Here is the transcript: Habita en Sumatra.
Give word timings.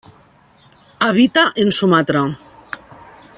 Habita 1.09 1.43
en 1.61 1.69
Sumatra. 1.71 2.23